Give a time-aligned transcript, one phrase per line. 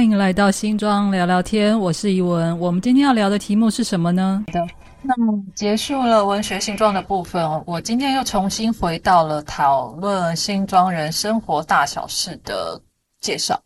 [0.00, 2.58] 欢迎来到新庄聊聊天，我是怡文。
[2.58, 4.42] 我们今天要聊的题目是什么呢？
[4.50, 4.66] 的，
[5.02, 12.80] 那么结束了文学新庄的部分，我今天又重新回到了讨论新庄人生活大小事的
[13.20, 13.60] 介绍。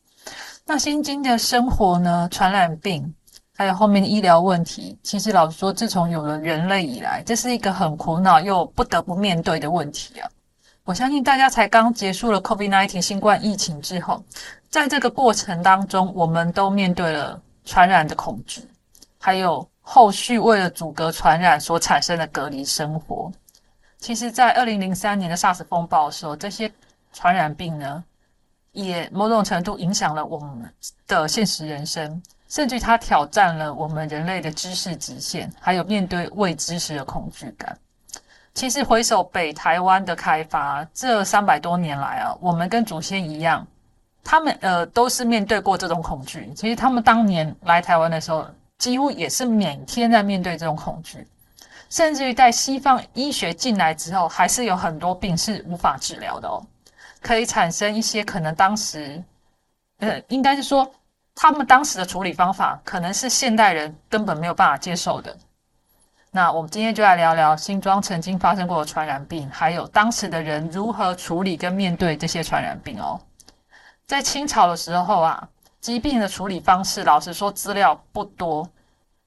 [0.67, 3.15] 那新津的生活呢，传染病，
[3.57, 10.29] 还有后面的医疗问题，其实老实说，自从有了人类以来，这是一个很苦恼又不得不面对的问题啊。
[10.85, 14.23] 我相信大家才刚结束了 COVID-19 新冠疫情之后，
[14.69, 18.69] 在这个过程当中，我们都面对了传染的恐惧，
[19.19, 23.33] 还有后续为了阻隔传染所产生的隔离生活。
[23.97, 26.71] 其实，在二零零三年的 SARS 风暴的时候，这些
[27.15, 28.05] 传染病呢，
[28.73, 30.71] 也某种程度影响了我们
[31.07, 37.75] 的现实人生，甚至它挑战了我们人类的知识极限，还有面对未知时的恐惧感。
[38.55, 43.67] 其实回首北台湾的开发，这三百多年来啊，我们跟祖先一样，
[44.23, 46.51] 他们呃都是面对过这种恐惧。
[46.55, 48.47] 其实他们当年来台湾的时候，
[48.79, 51.27] 几乎也是每天在面对这种恐惧，
[51.91, 56.65] 甚至于在西方医学进来之后，还是有很多病是无法治疗的哦，
[57.21, 59.21] 可以产生一些可能当时，
[59.99, 60.89] 呃，应该是说
[61.35, 65.37] 他们当时的处理方法，可能是现代人根本没有办法接受的。
[66.37, 73.21] 那我们今天就来聊聊新庄曾经发生过的传染病，还有当时的人如何处理跟面对这些传染病哦。
[74.05, 75.49] 在清朝的时候啊，
[75.81, 78.69] 疾病的处理方式，老实说资料不多，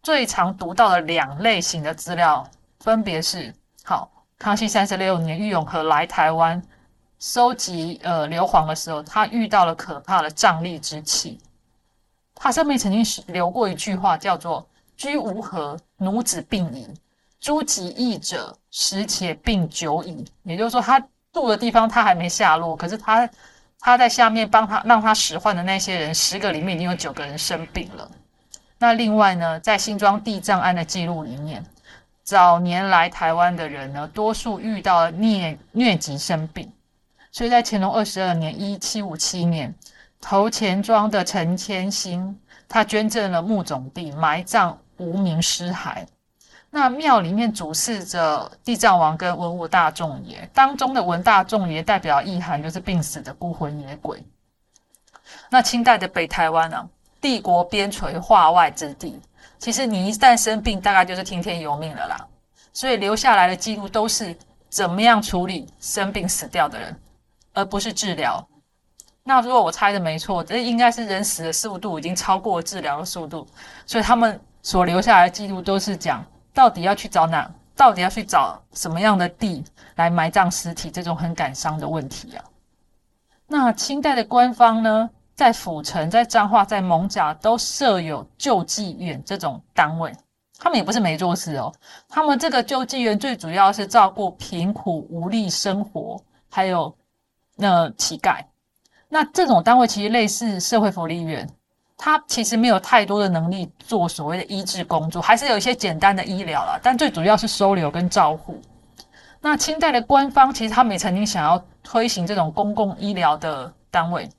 [0.03, 2.45] 最常读到的两类型的资料，
[2.81, 6.61] 分别是：好，康熙三十六年郁永和来台湾
[7.19, 11.39] 收集呃硫磺的时候，他遇到了可怕的瘴疠之气，
[12.35, 14.67] 他上面曾经留过一句话，叫做。
[14.97, 16.87] 居无何，奴子病矣。
[17.39, 20.25] 诸疾疫者，时且病久矣。
[20.43, 20.99] 也就是说，他
[21.31, 23.29] 住的地方他还没下落，可是他
[23.79, 28.09] 他在下面帮他让他使唤的那些人，十个里面已经有九个人生病了。
[28.79, 31.63] 那另外呢，在新庄地藏庵的记录里面，
[32.23, 36.71] 早年来台湾的人呢，多数遇到疟疟疾生病。
[37.31, 39.73] 所以在乾隆二十二年（一七五七年），
[40.19, 42.35] 头前庄的陈千兴，
[42.67, 44.75] 他捐赠了墓冢地埋葬。
[44.97, 46.05] 无名尸骸，
[46.69, 54.23] 那庙里面主祀着地藏王跟文武大众爷，当中的文大众爷代表意涵就是病死的孤魂野鬼。
[55.49, 56.89] 那清代的北台湾呢，
[57.21, 59.19] 帝国边陲化外之地，
[59.57, 62.27] 其实你一旦生病，大概就是听天由命了啦。
[62.73, 64.35] 所以留下来的记录都是
[64.69, 66.99] 怎么样处理生病死掉的人，
[67.53, 68.45] 而不是治疗。
[69.23, 73.47] 那如果我猜的没错，这应该是人死的速度已经超过治疗的速度，
[73.85, 74.39] 所以他们。
[74.67, 76.21] 所留下来的记录都是讲，
[76.53, 79.63] 到底要去找哪，到底要去找什么样的地
[79.95, 82.43] 来埋葬尸体，这种很感伤的问题啊。
[83.47, 90.13] 那清代的官方呢，在府城、在彰化、在蒙甲都设有救济院这种单位，
[90.59, 91.73] 他们也不是没做事哦。
[92.09, 96.93] 他们这个救济院最主要是照顾贫苦无力生活，还有
[97.55, 98.43] 那乞丐。
[99.07, 101.47] 那这种单位其实类似社会福利院。
[101.97, 108.61] 他其实没有太多的能力做所谓的医治工作，还是有一些简单的医疗了，但最主要是收留跟照护。
[109.41, 114.29] 那清代的官方其实他们也曾经想要推行这种公共医疗的单位。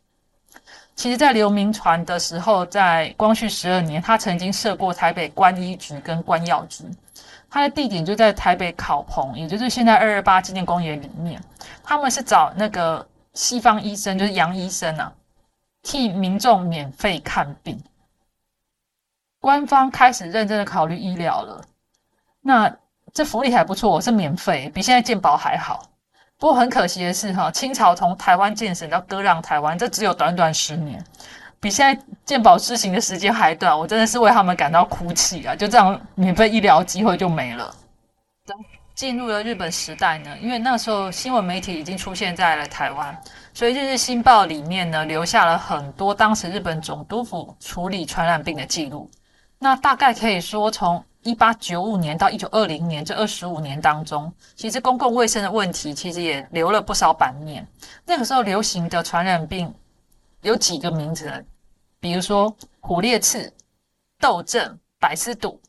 [0.95, 6.85] 其实，在刘铭传的时候，在光绪十二年，他曾经设过台北官医局跟官药局，
[7.49, 11.41] 它的地点就在台北考棚，也就是现在二二八纪念公园里面。
[11.85, 15.13] 他们是找那个西方医生，就是杨医生啊。
[15.89, 17.83] 替民众免费看病，
[19.41, 21.65] 官方开始认真的考虑医疗了。
[22.43, 22.71] 那
[23.15, 25.89] 这福利还不错，是免费，比现在健保还好。
[26.37, 31.03] 不过很可惜的是，哈，清朝从台湾建省到割让台湾，这只有短短十年，
[31.59, 33.77] 比现在健保施行的时间还短。
[33.77, 35.57] 我真的是为他们感到哭泣啊！
[35.57, 37.75] 就这样，免费医疗机会就没了。
[38.99, 43.17] 进入了日本时代呢，因为那时候新闻媒体已经出现在了台湾。
[43.55, 49.09] 所以《日日新报》里面呢，留下了很多当时日本总督府处理传染病的记录。
[49.57, 57.65] 那大概可以说，从一八九五年到一九二零年这二十五年当中，其实公共卫生的问题其实也留了不少版面。
[58.05, 59.73] 那个时候流行的传染病
[60.43, 61.33] 有几个名字，
[62.01, 63.49] 比如说虎裂刺、
[64.19, 65.61] 痘症、百丝毒。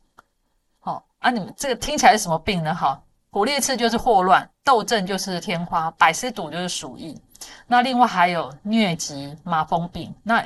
[0.79, 2.73] 好啊，你们这个听起来是什么病呢？
[2.73, 2.99] 哈，
[3.31, 7.19] 虎裂刺就是霍乱，痘症就是天花，百丝毒就是鼠疫。
[7.67, 10.13] 那另外还有疟疾、麻风病。
[10.23, 10.45] 那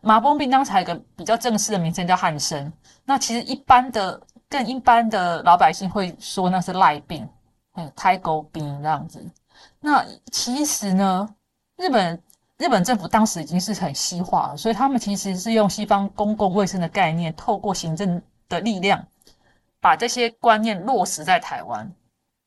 [0.00, 2.72] 麻风病当时还有个比较正式的名称叫汉生。
[3.04, 7.28] 那其实一般的、更一般的老百姓会说那是赖病，
[7.76, 9.22] 有胎狗病这样子。
[9.80, 11.28] 那其实呢，
[11.76, 12.22] 日本
[12.56, 19.06] 日本政府当时已经是很西化了，所以他们其实是用西方公共卫生的概念，透过行政的力量，
[19.80, 21.90] 把这些观念落实在台湾。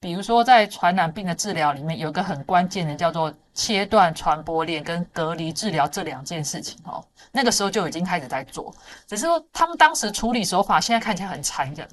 [0.07, 7.03] 比如说，在传染病的治疗里面，有一个很关键的叫做切断传播链跟隔离治疗这两件事情哦。
[7.29, 8.73] 那个时候就已经开始在做，
[9.05, 11.85] 只是说他们当时处理手法现在看起来很残忍。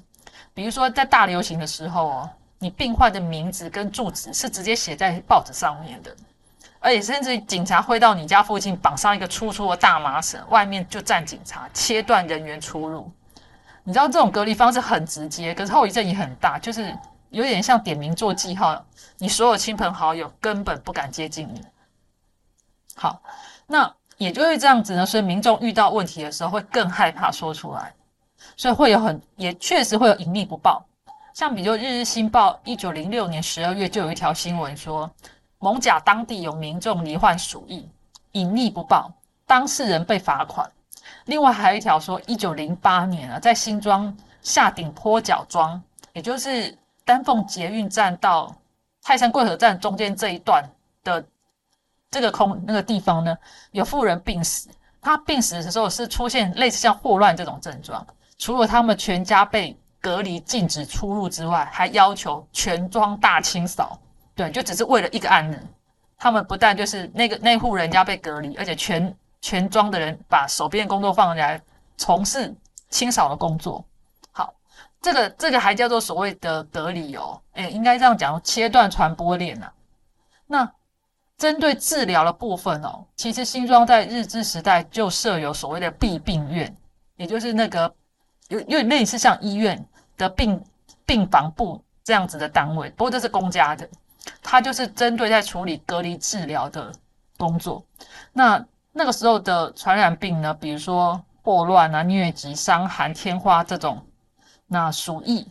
[0.53, 6.15] 比如说在大流行的时候哦，你病患的名字跟住址是直接写在报纸上面的，
[6.79, 13.11] 而且甚至警察会到你家附近绑上一个粗粗的大麻绳，外面就站警察，切断人员出入。
[13.83, 16.97] 你知道这种隔离方式很直接，可是后遗症也很大，就是。
[17.35, 18.81] 有点像点名做记号，
[19.17, 21.61] 你所有亲朋好友根本不敢接近你。
[22.95, 23.21] 好，
[23.67, 27.93] 那也就是这样子呢，所以民众遇到问题的时候会更害怕说出来，
[28.55, 30.81] 所以会有很也确实会有隐匿不报。
[31.33, 35.11] 像比如《日日新报》一九零六年十二月就有一条新闻说，
[35.59, 37.85] 蒙甲当地有民众罹患鼠疫，
[38.31, 39.11] 隐匿不报，
[39.45, 40.71] 当事人被罚款。
[41.25, 45.83] 另外还有一条说，一九零八年啊，在新庄下顶坡角庄，
[46.13, 46.73] 也就是。
[47.05, 48.53] 丹凤捷运站到
[49.01, 50.67] 泰山贵和站中间这一段
[51.03, 51.23] 的
[52.09, 53.37] 这个空那个地方呢，
[53.71, 54.67] 有妇人病死。
[54.99, 58.05] 她病死的时候是出现类似像霍乱这种症状，
[58.39, 63.99] 除了他们全家被隔离禁止出入之外，还要求全庄大清扫。
[64.33, 65.59] 对，就只是为了一个案子，
[66.17, 71.61] 他们不但就是那个那户人家被隔离，而且全全庄的人把手边工作放下来，
[71.97, 72.51] 从事
[72.89, 73.85] 清扫的工作。
[75.05, 79.71] 这个这个还叫做所谓的隔离哦，哎，应该这样讲，切断传播链呐。
[80.47, 80.67] 那
[81.37, 86.75] 针对治疗的部分哦，其实新庄在日治时代就设有所谓的病病院，
[87.17, 87.93] 也就是那个
[88.47, 89.79] 有有点类似像医院
[90.17, 90.59] 的病
[91.05, 93.87] 病房部这样子的单位，不过这是公家的，
[94.41, 96.91] 它就是针对在处理隔离治疗的
[97.37, 97.85] 工作。
[98.33, 104.03] 那那个时候的传染病呢，比如说霍乱啊、疟疾、伤寒、天花这种。
[104.67, 105.47] 那鼠疫，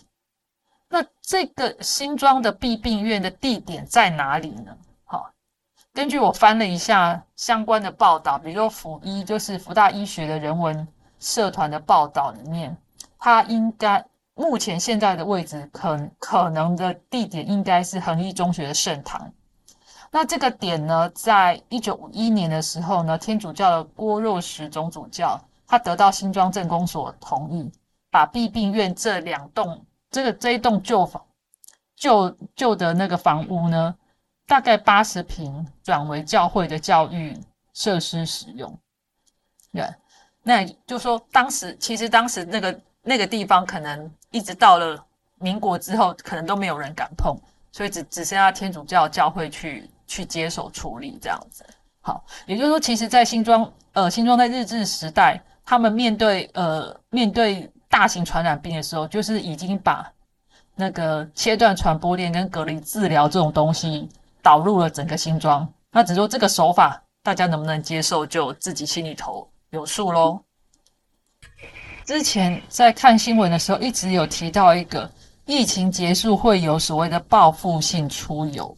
[0.89, 4.77] 那这个新庄的避病院的地点在哪里呢？
[5.05, 5.31] 好，
[5.93, 10.87] 根据我翻了一下相关的报道，比如说辅医，就是福大医学的人文
[11.21, 12.77] 社团的报道里面，
[13.19, 19.33] 它应该目前现在的位置可可能的地点应该是恒毅中学的圣堂。
[20.11, 27.73] 那这个点呢，在一九五一年的时候呢，天主教的郭若石总主教，他得到新庄镇公所同意。
[28.15, 31.21] 把毕病院这两栋，这个这一栋旧房、
[31.97, 33.93] 旧旧的那个房屋呢，
[34.47, 37.37] 大概八十平，转为教会的教育
[37.73, 38.73] 设施使用。
[39.73, 39.93] 对，
[40.45, 45.05] 那就说当时其实当时那个那个地方，可能一直到了
[45.41, 47.37] 民国之后，可能都没有人敢碰，
[47.73, 51.67] 所以只只剩下天主教教会去去接手处理这样子。
[52.01, 57.69] 好，也就是说，其实，在新庄，呃，新庄在日治时代，他们面对呃面对。
[57.95, 60.13] 大型传染病的时候，就是已经把
[60.75, 64.09] 那个切断传播链跟隔离治疗这种东西
[64.43, 65.65] 导入了整个新庄。
[65.93, 70.43] 那只说这个手法，大家能不能接受，就自己心里头有数喽。
[72.05, 75.09] 之前在看新闻的时候，一直有提到一个
[75.47, 78.77] 疫情结束会有所谓的报复性出游。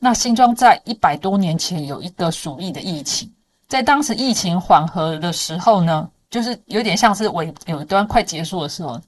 [0.00, 3.32] 那新庄在一百多年前有一个鼠疫的疫情，
[3.68, 6.10] 在当时疫情缓和的时候呢？
[6.32, 8.98] 就是有点像是尾有一段快结束的时候，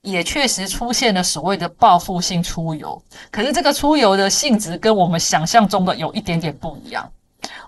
[0.00, 3.00] 也确实出现了所谓的报复性出游。
[3.30, 7.08] 可是这个出游的性质跟我们想象中的有一点点不一样。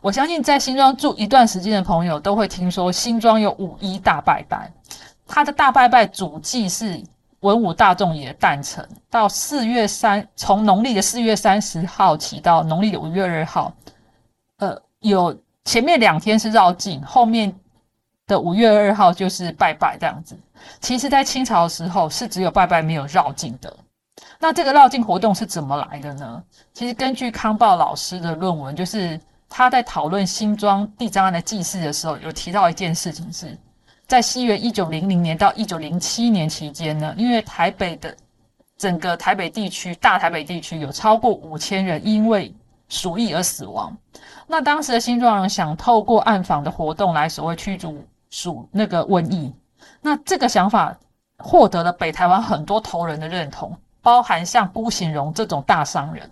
[0.03, 4.69] 我相信在新庄住一段时间的朋友都会听说新庄有五一大拜拜，
[5.25, 7.01] 它的大拜拜主祭是
[7.41, 13.73] 文武大众爷诞辰，到四月三，从农历的四月三十号起到农历的五月二号，
[14.59, 17.55] 呃，有前面两天是绕境，后面。
[18.27, 20.37] 的五月二号就是拜拜这样子，
[20.81, 23.75] 其实，在清朝的时候是只有拜拜没有绕境的。
[24.41, 26.43] 那这个绕境活动是怎么来的呢？
[26.73, 33.57] 其实根据康报老师的论文，就是他在讨论新庄地藏庵的祭祀的时候，有提到一件事情，是
[34.09, 38.13] 在西元一九零零年到一九零七年期间呢，因为台北的
[38.77, 42.53] 整个台北地区大台北地区有超过五千人因为
[42.89, 43.97] 鼠疫而死亡。
[44.49, 48.05] 那当时的新庄人想透过暗访的活动来所谓驱逐。
[48.31, 49.55] 属那个瘟疫，
[50.01, 50.97] 那这个想法
[51.39, 56.31] 获得了北台湾很多头人的认同，包含像辜显荣这种大商人，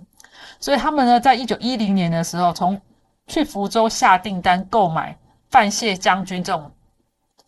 [0.58, 2.80] 所以他们呢，在一九一零年的时候，从
[3.26, 5.16] 去福州下订单购买
[5.50, 6.70] 范谢将军这种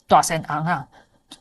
[0.07, 0.89] 大神昂啊，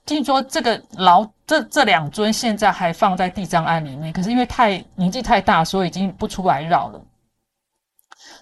[0.06, 7.02] 听说这个老这这两尊现在还放在地藏庵里面，可是因为太年纪太大，所以已经不出来绕了。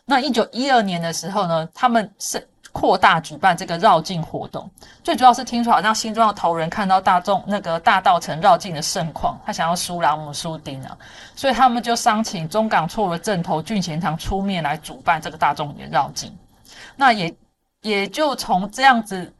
[0.05, 4.69] 那一九一二年的时候呢，他们是扩大举办这个绕境活动，
[5.03, 10.97] 最主要是听说好像新庄的头人看到大众那个大道城绕境的盛况，他想要输朗姆输丁啊，
[11.35, 16.35] 所以他们就商请中港错的镇头俊贤堂出面来主办这个大众的绕境。
[16.95, 17.33] 那也
[17.81, 19.31] 也就从这样子，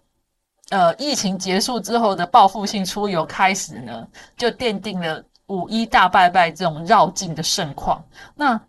[0.69, 8.03] 呃，疫情结束之后的报复性出游开始呢，就奠定了五一大拜拜这种绕境的盛况。
[8.35, 8.61] 那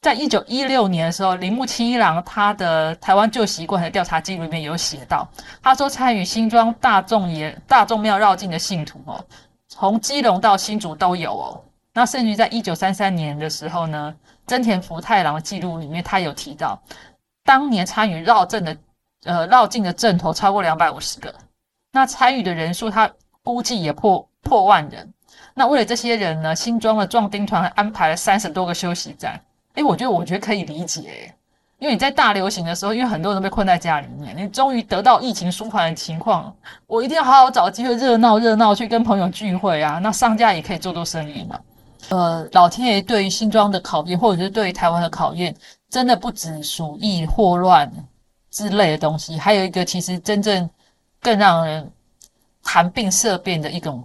[0.00, 5.28] 在一九一六年的时候，铃木清一郎他的台湾旧习惯的调查记录里面有写到，
[5.60, 9.24] 他说参与新庄大众也大众庙绕境的信徒哦，
[9.66, 11.60] 从基隆到新竹都有哦。
[11.92, 14.14] 那甚至在一九三三年的时候呢，
[14.46, 16.80] 真田福太郎的记录里面，他有提到，
[17.44, 18.76] 当年参与绕境的
[19.24, 21.34] 呃绕境的镇头超过两百五十个，
[21.90, 23.10] 那参与的人数他
[23.42, 25.12] 估计也破破万人。
[25.54, 29.40] 那为了这些人呢，新庄的壮丁团安排了三十多个休息站。
[29.78, 31.32] 哎，我觉得我觉得可以理解，
[31.78, 36.52] 因为你在大流行的时候，因为很多人都被困在家里面，你终于得到疫情舒缓的情况，
[36.88, 40.00] 我一定要好好找机会热闹热闹去跟朋友聚会啊！
[40.02, 41.60] 那商家也可以做做生意嘛。
[42.08, 45.54] 呃，老天爷对于新庄的考验，或者是对于台湾的考验，
[45.88, 47.88] 真的不止鼠疫、霍乱
[48.50, 50.68] 之类的东西，还有一个其实真正
[51.20, 51.88] 更让人
[52.64, 54.04] 谈病色变的一种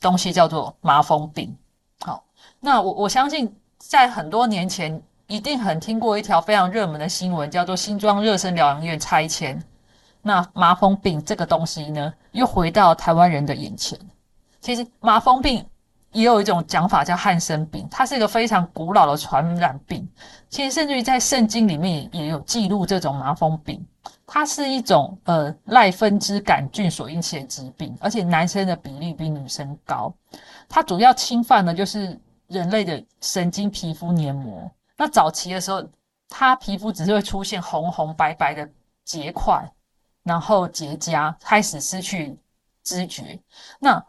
[0.00, 1.52] 东西，叫做麻风病。
[1.98, 2.22] 好，
[2.60, 3.52] 那我我相信。
[3.80, 9.60] 在很多年前，一定很听过一条非常热门的新闻，叫做新庄热身疗养院拆迁。
[10.22, 13.98] 那麻风病这个东西呢，又回到台湾人的眼前。
[14.60, 15.64] 其实麻风病
[16.12, 20.06] 也有一种讲法叫汉生病，它是一个非常古老的传染病。
[20.50, 23.84] 其实甚至于在圣经里面也有记录这种麻风病。
[24.26, 30.12] 它是一种呃赖分支杆菌所引起的疾病，而且男生的比例比女生高。
[30.68, 32.16] 它主要侵犯的就是。
[32.50, 35.82] 人类的神经皮肤黏膜，那早期的时候，
[36.28, 38.68] 它皮肤只是会出现红红白白的
[39.04, 39.64] 结块，
[40.24, 42.36] 然后结痂，开始失去
[42.82, 43.38] 知觉。
[43.78, 44.04] 那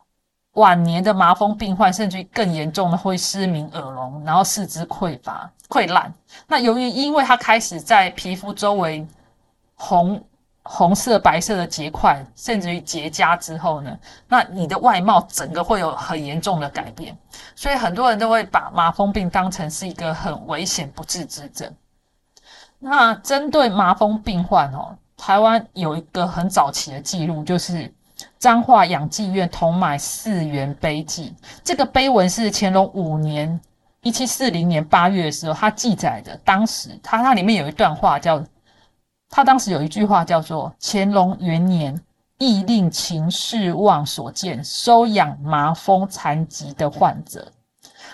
[0.53, 6.13] 晚年的麻风病患，甚至更严重的会失明、耳聋，然后四肢溃乏、溃烂。
[6.47, 9.07] 那由于因为它开始在皮肤周围
[9.75, 10.21] 红。
[10.63, 17.17] 红色、白色的结块，甚至于结痂之后呢，那你的外貌整个会有很严重的改变，
[17.55, 21.73] 所以很多人都会把麻风病当成是一个很危险不治之症。
[22.77, 27.91] 那针对麻风病患哦，台湾有一个很早期的记录，就是
[28.37, 31.33] 彰化养济院同买四元碑记。
[31.63, 33.59] 这个碑文是乾隆五年
[34.01, 36.39] （一七四零年八月）的时候，他记载的。
[36.45, 38.43] 当时他那里面有一段话叫。
[39.31, 41.99] 他当时有一句话叫做“乾隆元年，
[42.37, 47.49] 亦令秦氏望所见，收养麻风残疾的患者。”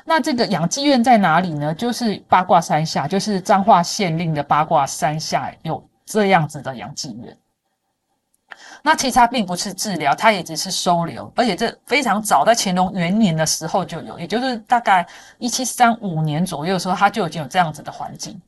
[0.05, 1.74] 那这个养济院在哪里呢？
[1.74, 7.36] 就是八卦山下，就是彰化县令的八卦山下有这样子的养济院。
[8.83, 15.05] 那其实它并不是治疗，它也只是收留，而且这非常早，在乾隆元年的时候就有，也就是大概
[15.39, 18.39] 一七三五年左右的时候，它就已经有这样子的环境。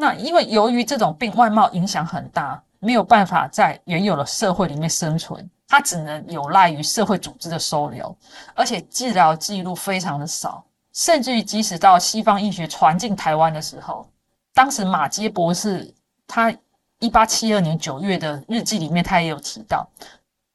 [0.00, 8.16] 那因为由于这种病外貌影响很大，没有办法在原有的社会里面生存，它只能有赖于社会组织的收留，
[8.54, 10.64] 而且治疗记录非常的少，
[10.94, 14.08] 甚至于即使到西方医学传进台湾的时候，
[14.54, 15.94] 当时马街博士
[16.26, 16.50] 他
[16.98, 19.86] 一八七二年九月的日记里面，他也有提到，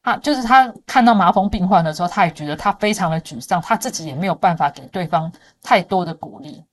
[0.02, 6.64] 啊，就是他看到麻风病患的时候，他也觉得他非常的沮丧，他自己也没有办法给对方太多的鼓励，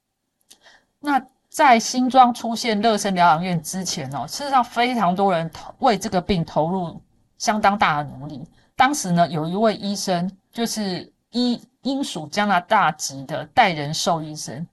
[1.00, 1.22] 那。
[1.52, 6.99] 在新庄出现热身疗养院之前哦，事实上非常多人投为这个病投入
[7.37, 8.42] 相当大的努力。
[8.75, 14.66] 当时呢，有一位医生，就是医英属加拿大籍的代人寿医生，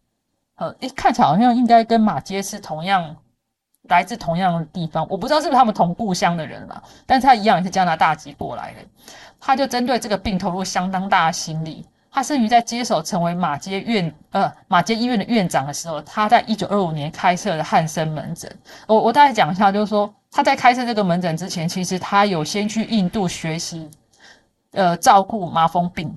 [0.56, 3.14] 呃，诶，看起来好像应该跟马街是同样
[3.90, 8.80] 来自同样的地方，我不知道是不是他们同故乡的人啦，但是他一样也是加拿大籍过来的，
[9.38, 11.86] 他就针对这个病投入相当大的心力。
[12.12, 18.52] 他生于在接手成为马街院呃马街医院的院长的时候，他在一九二五年开设了汉生门诊。
[18.88, 23.90] 我我大概讲一下，就是说他在开设这个门诊之前，其实他有先去印度学习，
[24.72, 26.14] 呃照顾麻风病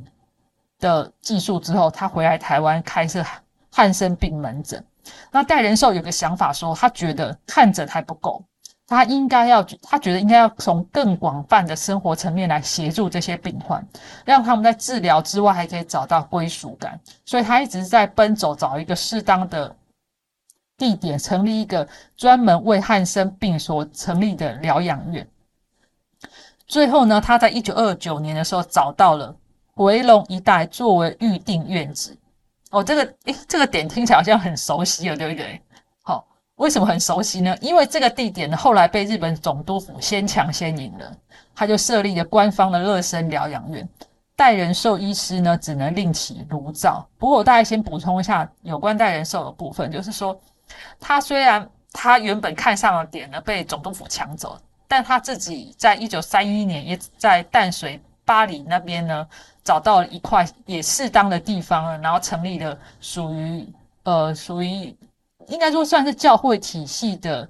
[0.79, 3.25] 的技术之后，他回来台湾开设
[3.71, 4.85] 汉生病门诊。
[5.31, 8.43] 那戴仁寿有个想法说，他觉得看诊还不够。
[8.87, 13.83] 他应该要，他觉得应该要从更广泛的生活层面来协助这些病患，
[14.25, 17.01] 让他们在治疗之外还可以找到归属感。
[17.25, 19.75] 所以他一直在奔走，找一个适当的
[20.77, 25.27] 地点，成立一个专门为汉生病所成立的疗养院。
[26.67, 29.35] 最后呢，他在一九二九年的时候找到了
[29.75, 32.15] 回龙一带作为预定院址。
[32.71, 35.63] 哦，这个诶，这个点听起来好像很熟悉了，对不对？
[36.63, 37.57] 为什么很熟悉呢？
[37.61, 41.13] 因为这个地点呢，后来被日本总督府先抢先赢了，
[41.57, 43.87] 他就设立了官方的热身疗养院，
[44.37, 47.05] 代人寿医师呢只能另起炉灶。
[47.19, 50.41] 不过我大概先补充一下有关代人寿的部分，就是说，
[51.01, 59.27] 他虽然他原本看上的点呢被总督府抢走，但他自己在一九三一年也在淡水巴黎那边呢
[59.65, 63.69] 找到一块也适当的地方，然后成立了属于
[64.05, 64.97] 呃属于。
[65.49, 67.49] 应该说算是教会体系的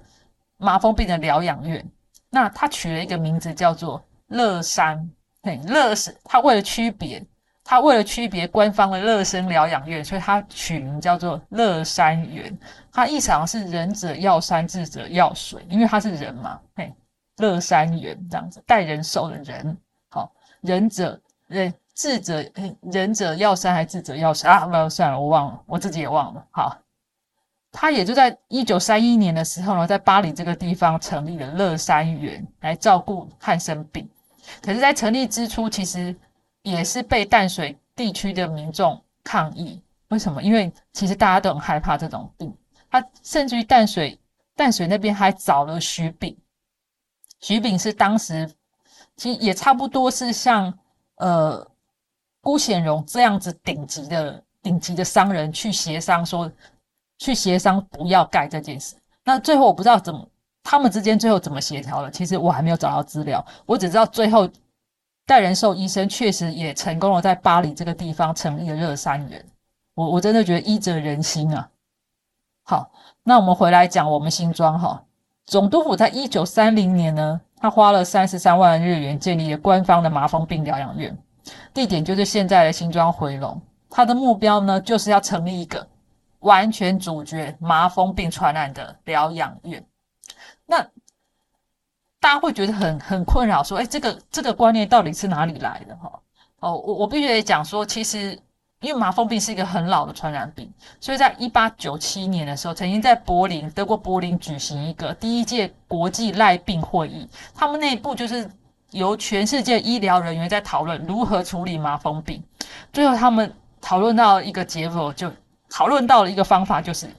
[0.57, 1.85] 麻风病的疗养院。
[2.29, 5.07] 那他取了一个名字叫做乐山，
[5.41, 7.23] 对，乐是他为了区别，
[7.63, 12.57] 他为了区别官方的乐生疗养院，所以他取名叫做乐山园。
[12.91, 16.91] 他意思是仁者要山，智者要水，因为他是人嘛，嘿，
[17.37, 19.77] 乐山园这样子，带人寿的人，
[20.09, 20.31] 好，
[20.61, 22.43] 仁者仁智者
[22.91, 24.65] 仁者要山还是智者要水啊？
[24.65, 26.75] 不，算了，我忘了，我自己也忘了，好。
[27.75, 34.07] 他也就在一九三一年的时候呢，在巴黎这个地方成立了乐山园来照顾汉生病。
[34.61, 36.15] 可是，在成立之初，其实
[36.61, 39.81] 也是被淡水地区的民众抗议。
[40.09, 40.43] 为什么？
[40.43, 42.55] 因为其实大家都很害怕这种病。
[42.91, 44.19] 他甚至于淡水
[44.55, 46.37] 淡水那边还找了徐炳，
[47.39, 48.47] 徐炳是当时
[49.17, 50.71] 其实也差不多是像
[51.15, 51.67] 呃
[52.39, 56.51] 辜显荣这样子顶级的顶级的商人去协商说。
[57.23, 60.27] 去协商不要盖这件事，那最后我不知道怎么
[60.61, 62.11] 他们之间最后怎么协调了。
[62.11, 64.49] 其实我还没有找到资料，我只知道最后
[65.25, 69.41] 戴仁寿医生确实也成功了在巴黎这个地方成立了热山人。
[69.93, 71.69] 我我真的觉得医者仁心啊。
[72.63, 72.91] 好，
[73.23, 75.01] 那我们回来讲我们新庄哈
[75.45, 81.17] 总督府在一九三零年呢，他花了三十三万日元建立了官方的麻风病疗养院，
[81.73, 83.61] 地点就是现在的新庄回龙。
[83.89, 85.87] 他的目标呢，就是要成立一个。
[86.43, 89.85] 完全阻绝麻风病传染的疗养院，
[90.65, 90.81] 那
[92.19, 96.19] 大家会觉得很很困扰，说：“哎，这个这个观念到底是哪里来的？”哈，
[96.59, 98.37] 哦，我我必须得讲说，其实
[98.81, 108.49] 因为麻风病是一个很老的传染病，所以在一八九七年的时候，曾经在柏林，德国柏林举行一个第一届国际赖病会议，他们内部就是
[108.91, 112.43] 由全世界医疗人员在讨论如何处理麻风病，
[112.91, 115.31] 最后他们讨论到一个结果就。
[115.75, 117.09] 讨论到了一个方法，就是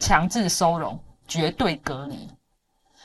[0.00, 2.28] 强制收容、绝对隔离，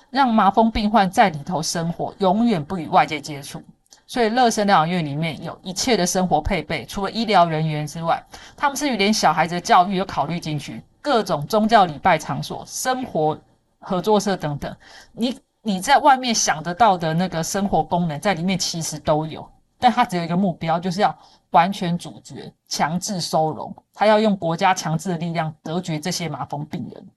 [0.09, 3.61] 让麻风病患在里头生活，永远不与外界接触。
[4.07, 8.19] 所以乐生疗养院里面有一切的生活配备，除了医疗人员之外，
[8.57, 13.39] 他们是连小孩子的教育都考虑进去，各种宗教礼拜场所、生活
[13.77, 14.75] 合作社等等，
[15.11, 19.47] 你你在外面想得到的那个生活功能，在里面其实都有。
[19.77, 21.15] 但它只有一个目标，就是要
[21.51, 23.75] 完全阻绝、强制收容。
[23.95, 27.07] 他要用国家强制的力量隔绝这些麻风病人。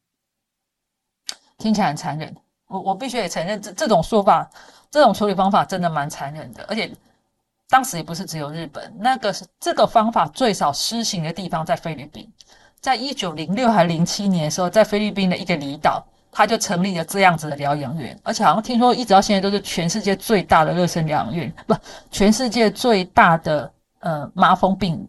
[1.58, 2.34] 听起来很残忍，
[2.68, 4.48] 我我必须也承认，这这种说法、
[4.90, 6.64] 这种处理方法真的蛮残忍的。
[6.68, 6.90] 而且
[7.68, 12.32] 当时也不是只有日本，那个是这个方法最少施行的地方在菲律宾，
[12.80, 16.02] 在一九零六还零七年的时候，在菲律宾的一个离岛。
[16.30, 21.74] 他就成立了这样子的疗养院，而且好像听说一直到现在都是全世界最大的热身疗养院，不，
[22.10, 25.08] 全世界最大的呃麻风病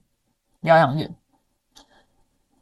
[0.61, 1.13] 疗养院。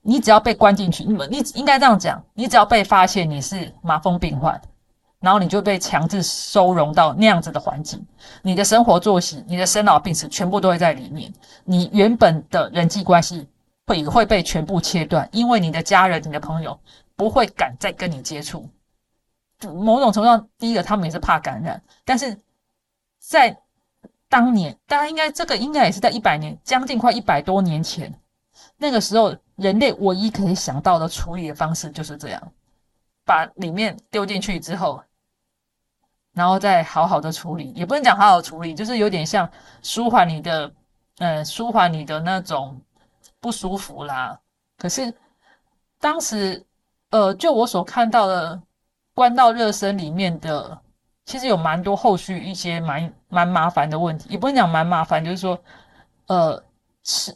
[0.07, 4.59] 你只要被关进去，你们你应该这样讲，你只要被发现你是麻风病患，
[5.19, 8.03] 然后你就被强制收容到那样子的环境，
[8.41, 11.31] 你的生活作息、你的生老病死全部都会在里面，
[11.65, 13.47] 你原本的人际关系
[13.85, 16.79] 会会被全部切断，因为你的家人、你的朋友。
[17.17, 18.69] 不会敢再跟你接触。
[19.73, 22.39] 某种程度上，第一个他们也是怕感染，但是
[23.17, 23.57] 在
[24.29, 28.13] 当年，大家应该这个应该也是在一百年，将近快一百多年前，
[28.77, 32.51] 那个时候人类唯一可以想到的处理的方式就是这样，
[33.25, 35.03] 把里面丢进去之后，
[36.33, 39.49] 然后再好好的处理，也不能讲好好处理，就是有点像
[39.81, 40.71] 舒缓你的，
[41.17, 42.79] 呃，舒缓你的那种
[43.39, 44.39] 不舒服啦。
[44.77, 45.13] 可是
[45.99, 46.63] 当时。
[47.09, 48.61] 呃，就我所看到的，
[49.13, 50.77] 关到热身里面的，
[51.23, 55.57] 其实有蛮多后续一些蛮蛮麻烦的问题，也不能讲蛮麻烦，就是说，
[56.25, 56.61] 呃，
[57.05, 57.33] 是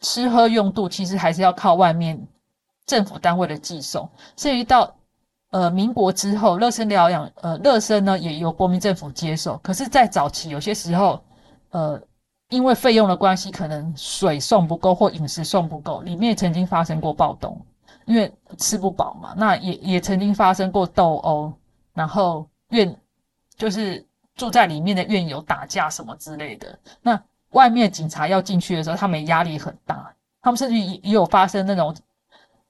[0.00, 2.20] 吃喝用度其实还是要靠外面
[2.86, 4.94] 政府单位的寄送，至于到
[5.50, 11.22] 呃民国之后，热身疗养，呃热身呢也由国民政府接受，可是，在早期有些时候，
[11.70, 12.00] 呃，
[12.50, 17.60] 因为费用的关系，可能水送不够或饮食送不够，里面曾经发生过暴动。
[18.04, 21.52] 因为吃不饱嘛，那也也曾经发生过斗殴，
[21.92, 22.96] 然后院
[23.56, 24.06] 就是
[24.36, 26.78] 住在里面的院友打架什么之类的。
[27.02, 27.20] 那
[27.56, 31.96] 外面警察要进去的时候，他们压力很大，他们甚至也也有发生那种，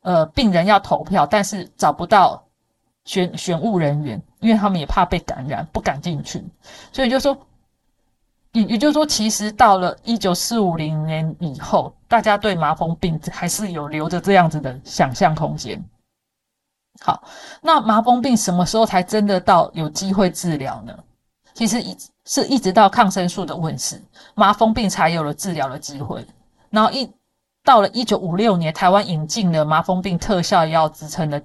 [0.02, 2.40] 呃，病人要投票，但是找不到
[3.04, 6.44] 选选务人员，因为他们也怕被感染，不敢进去。
[6.92, 7.36] 所以就说，
[8.52, 15.82] 也也就是说，其实到了一九四五零年以后，大家对麻风病还是有留着这样子的想象空间。
[17.00, 17.22] 好，
[17.60, 20.96] 那麻风病什么时候才真的到有机会治疗呢？
[21.56, 23.98] 其实一是一直到抗生素的问世，
[24.34, 26.22] 麻风病才有了治疗的机会。
[26.68, 27.10] 然后一
[27.64, 31.42] 到了一九五六年，台湾引进了麻风病特效药，制成的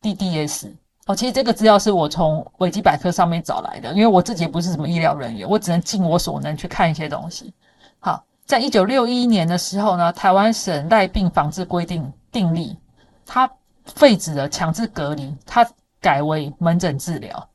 [0.00, 0.72] DDS。
[1.06, 7.54] 哦，其实这个资料是我从维基百科上面找来的，因为我自己也不是什么医疗人员，我只能尽我所能去看一些东西。
[8.00, 12.76] 好，在一九六一年的时候呢，台湾省赖病防治规定订立，
[13.24, 13.48] 它
[13.84, 15.64] 废止了强制隔离，它
[16.00, 17.48] 改为门诊治疗。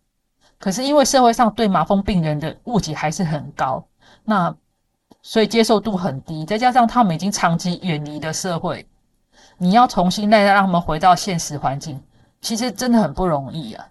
[0.60, 3.86] 可是因为社会上对麻风病人的误解还是很高，
[4.24, 4.56] 那
[5.22, 8.88] 所以接受度很低，再加上他们已经长期远离的社会，
[9.58, 12.02] 你要重新再让他们回到现实环境。
[12.40, 13.86] 其实真的很不容易啊。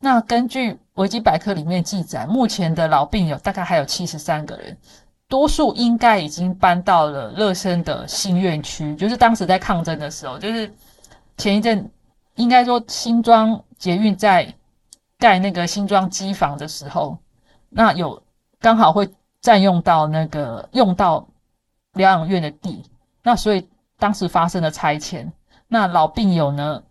[0.00, 4.76] 那根据维基百科里面记载，目前的老病友大概还有七十三个人，
[5.28, 10.70] 多数应该已经搬到了乐生的新院区，就是当时在抗争的时候，就是
[11.36, 11.90] 前一阵
[12.34, 14.52] 应该说新庄捷运在
[15.24, 17.16] 盖那个新庄机房的时候，
[17.70, 18.22] 那有
[18.60, 19.08] 刚好会
[19.40, 21.26] 占用到那个用到
[21.94, 22.84] 疗养院的地，
[23.22, 23.66] 那所以
[23.98, 25.32] 当时发生了拆迁，
[25.66, 26.82] 那老病友呢？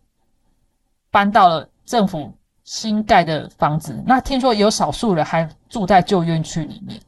[1.12, 7.00] 搬到了政府新盖的房子，那听说有少数人还住在旧院区里面。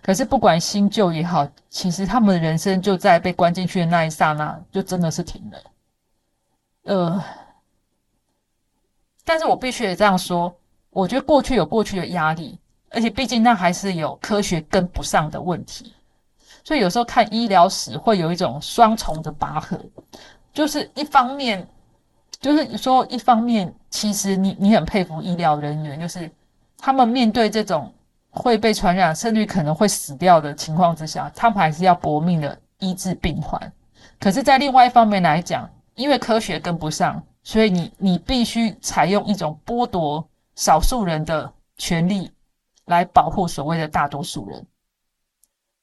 [0.00, 5.58] 可是不管新旧也好，其实他们的人生就在被关进去的那一刹那，就真的是停了。
[6.84, 7.24] 呃，
[9.24, 10.54] 但是我必须得这样说，
[10.90, 12.58] 我觉得过去有过去的压力，
[12.90, 15.94] 而且毕竟那还是有科学跟不上的问题，
[16.62, 19.78] 所以有时候看医疗史会有一种双重的拔河，
[20.52, 21.66] 就是一方面。
[22.40, 26.30] 就是说，一方面，其实你你很佩服医疗人员，就是
[26.78, 27.92] 他们面对这种
[28.30, 33.60] 会被传染、甚至可能会死掉的情况之下，他们还是要搏命的医治病患。
[34.18, 40.26] 可是，在另外一方面来讲，因为科学跟不上，所以你你必须采用一种剥夺
[40.60, 42.30] 少数人的权利
[42.84, 44.66] 来保护所谓的大多数人。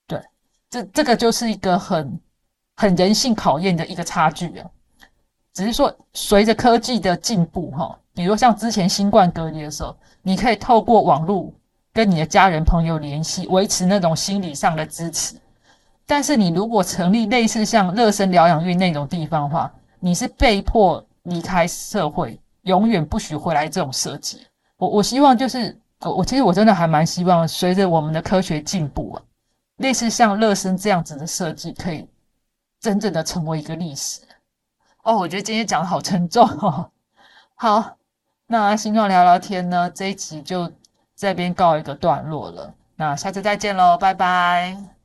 [0.05, 0.21] 对，
[0.69, 2.21] 这这个就是一个很
[2.75, 4.69] 很人性考验的一个差距啊。
[5.51, 11.51] 只是说，随着科技的进步，哈，比如像之前新冠隔离的时候，你可以透过网络
[11.91, 15.35] 跟你的家人朋友联系，维持那种心理上的支持。
[16.05, 24.45] 但是你如果成立类似像乐生疗养院那种地方的话，你是被迫离开社会，永远不许回来这种设计。
[24.77, 29.21] 我我希望就是我我其实我真的还蛮希望，随着我们的科学进步啊，
[29.77, 32.07] 类似像乐身这样子的设计，可以
[32.79, 34.21] 真正的成为一个历史。
[35.03, 36.91] 哦，我觉得今天讲的好沉重哦。
[37.55, 37.97] 好，
[38.45, 40.71] 那新状聊聊天呢，这一集就
[41.15, 42.73] 这边告一个段落了。
[42.95, 44.96] 那下次再见喽，拜拜。